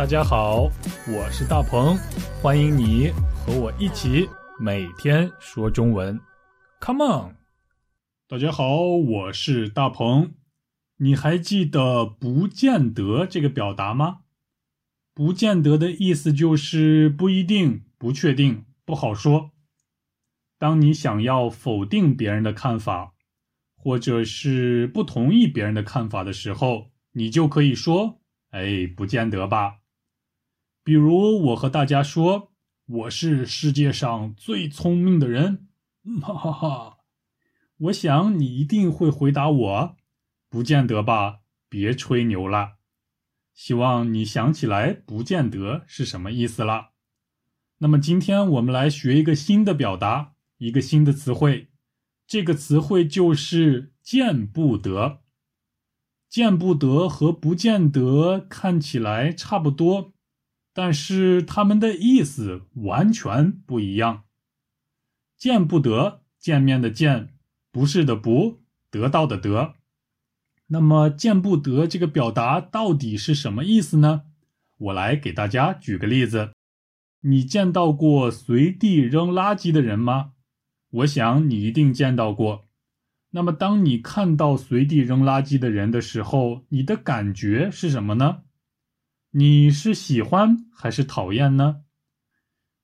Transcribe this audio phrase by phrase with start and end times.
[0.00, 0.62] 大家好，
[1.06, 1.94] 我是大鹏，
[2.40, 4.26] 欢迎你和我一起
[4.58, 6.18] 每天说中文。
[6.80, 7.36] Come on！
[8.26, 10.32] 大家好，我是大鹏。
[10.96, 14.20] 你还记得“不见得”这个表达吗
[15.12, 19.50] ？“不见得”的意思就是不一定、不确定、不好说。
[20.58, 23.12] 当你想要否定别人的看法，
[23.76, 28.22] 或者是不同意别人的看法的时候，你就可以说
[28.52, 29.76] ：“哎，不见得吧。”
[30.82, 32.52] 比如我和大家说
[32.86, 35.68] ：“我是世界上最聪明的人。”
[36.22, 36.96] 哈哈哈！
[37.76, 39.96] 我想你一定会回答我
[40.48, 42.78] ：“不见得吧，别吹牛了。”
[43.52, 46.92] 希望你想起来“不见得”是什么意思了。
[47.78, 51.70] 那么今天我们来学一个新的表达，一个新的词汇。
[52.26, 55.20] 这个词汇就是“见不得”。
[56.30, 60.14] 见不得和不见得看起来差不多，
[60.82, 64.24] 但是他们的意思完全不一样。
[65.36, 67.34] 见不得，见面的见，
[67.70, 69.74] 不是的不，得到的得。
[70.68, 74.22] 那么“见不得”这个表达到底是什么意思呢？
[74.78, 76.52] 我来给大家举个例子：
[77.24, 80.32] 你见到过随地扔垃圾的人吗？
[80.92, 82.64] 我想你一定见到过。
[83.32, 88.44] 那么，当你看到随地扔垃圾的人的时候，你的感觉是什么呢？
[89.32, 91.82] 你是喜欢还是讨厌呢？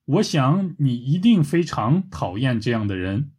[0.05, 3.33] 我想你一定非常讨厌这样的人。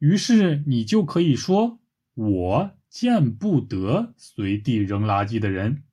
[0.00, 1.80] 于是你就可以说
[2.12, 5.84] ：“我见不得随地扔垃圾的人。”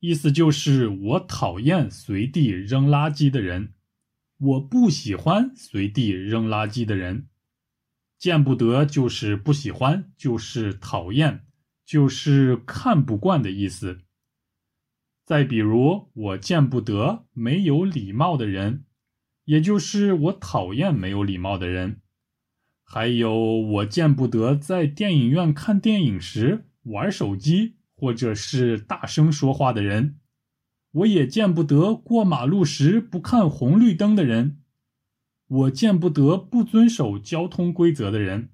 [0.00, 3.74] 意思就是我讨厌随地扔垃圾的人。
[4.38, 7.28] 我不喜欢随地扔垃圾的人，
[8.18, 11.46] 见不得就是不喜欢，就是讨厌，
[11.84, 14.00] 就是看不惯的意思。
[15.26, 18.84] 再比如，我见不得没有礼貌的人，
[19.46, 22.00] 也就是我讨厌没有礼貌的人。
[22.84, 30.20] 还有，我见不得在电影院看电影时玩手机或者是大声说话的人。
[30.92, 34.60] 我也见不得过马路时不看红绿灯的人，
[35.48, 38.50] 我见不得不遵守交通规则的人。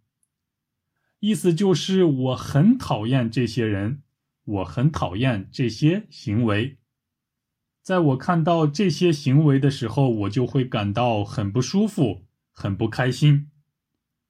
[1.20, 4.01] 意思就是我很讨厌这些人，
[4.44, 6.78] 我很讨厌这些行为。
[7.82, 12.22] 在我看到这些行为的时候，我就会感到很不舒服，
[12.52, 13.50] 很不开心。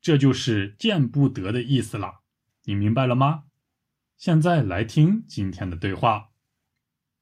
[0.00, 2.20] 这就是见不得的意思了，
[2.64, 3.44] 你明白了吗？
[4.16, 6.30] 现在来听今天的对话。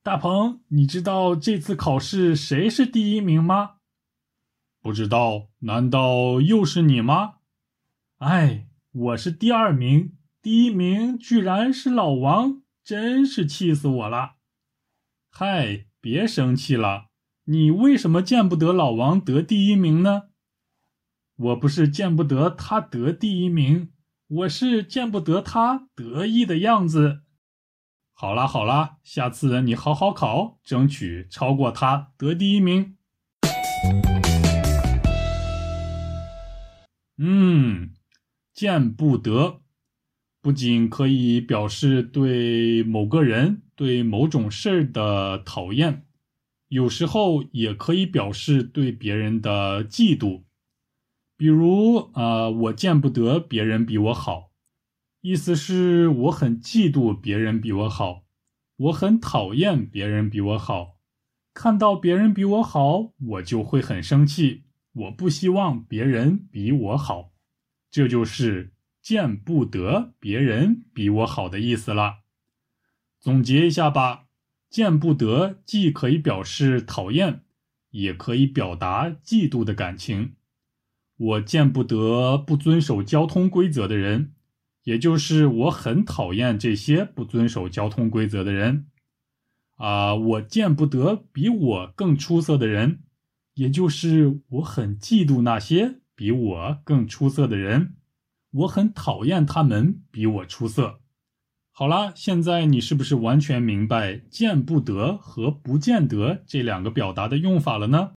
[0.03, 3.77] 大鹏，你知道这次考试谁是第一名吗？
[4.81, 7.35] 不知道，难道又是你吗？
[8.19, 14.33] 哎，我是第二名，第一名居然是老王，真是气死我了！
[15.31, 17.05] 嗨，别生气了，
[17.45, 20.23] 你为什么见不得老王得第一名呢？
[21.37, 23.93] 我不是见不得他得第一名，
[24.27, 27.21] 我是见不得他得意的样子。
[28.13, 32.97] 好啦好啦，下次你好好考，争取超过他得第一名。
[37.19, 37.95] 嗯，
[38.53, 39.63] 见不得，
[40.43, 46.07] 不仅可以表示对某个人、对某种事儿的讨厌，
[46.69, 50.45] 有时候也可以表示对别人的嫉妒。
[51.37, 54.51] 比如啊，我见不得别人比我好。
[55.23, 58.25] 意思是我很嫉妒别人比我好，
[58.77, 60.97] 我很讨厌别人比我好，
[61.53, 64.63] 看到别人比我好，我就会很生气。
[64.93, 67.33] 我不希望别人比我好，
[67.91, 72.21] 这就是见不得别人比我好的意思了。
[73.19, 74.27] 总结一下吧，
[74.69, 77.43] 见不得既可以表示讨厌，
[77.91, 80.35] 也可以表达嫉妒的感情。
[81.17, 84.35] 我见不得不遵守交通规则的人。
[84.85, 88.87] 也就是我很讨厌这些不遵守交通规则的人，
[89.77, 93.03] 啊，我见不得比我更出色的人，
[93.53, 97.95] 也就是我很嫉妒那些比我更出色的人，
[98.51, 101.01] 我很讨厌他们比我出色。
[101.73, 108.13] 好啦，现在你是不是完全明白“见不得”和“不见得”这两个表达的用法了呢？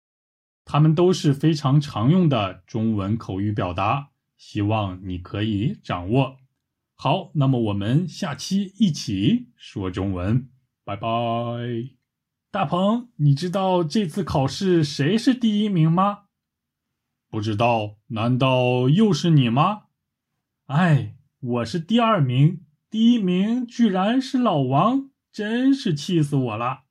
[0.66, 6.38] 它们都是非常常用的中文口语表达，希望你可以掌握。
[6.96, 10.50] 好，那么我们下期一起说中文，
[10.86, 11.08] 拜拜。
[12.52, 16.24] 大鹏，你知道这次考试谁是第一名吗？
[17.30, 19.84] 不知道，难道又是你吗？
[20.74, 26.84] 哎，我是第二名，第一名居然是老王，真是气死我了。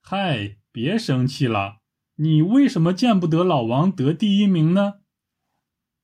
[0.00, 1.78] 嗨，别生气了，
[2.14, 5.00] 你为什么见不得老王得第一名呢？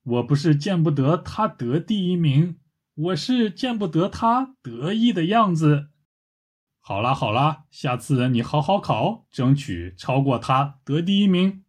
[0.02, 2.58] 我不是见不得他得第一名，
[2.96, 5.90] 我是见不得他得意的样子。
[6.81, 11.62] 好啦好啦，下次你好好考，争取超过他得第一名。